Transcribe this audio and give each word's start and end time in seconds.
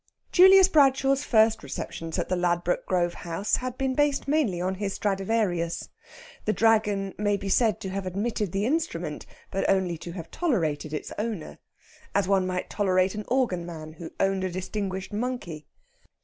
Julius 0.31 0.67
Bradshaw's 0.67 1.23
first 1.23 1.61
receptions 1.61 2.17
at 2.17 2.27
the 2.27 2.35
Ladbroke 2.35 2.87
Grove 2.87 3.13
House 3.13 3.57
had 3.57 3.77
been 3.77 3.93
based 3.93 4.27
mainly 4.27 4.59
on 4.59 4.73
his 4.81 4.95
Stradivarius. 4.95 5.89
The 6.45 6.53
Dragon 6.53 7.13
may 7.19 7.37
be 7.37 7.49
said 7.49 7.79
to 7.81 7.89
have 7.91 8.07
admitted 8.07 8.51
the 8.51 8.65
instrument, 8.65 9.27
but 9.51 9.69
only 9.69 9.99
to 9.99 10.13
have 10.13 10.31
tolerated 10.31 10.91
its 10.91 11.13
owner, 11.19 11.59
as 12.15 12.27
one 12.27 12.47
might 12.47 12.67
tolerate 12.67 13.13
an 13.13 13.25
organman 13.27 13.93
who 13.93 14.09
owned 14.19 14.43
a 14.43 14.49
distinguished 14.49 15.13
monkey. 15.13 15.67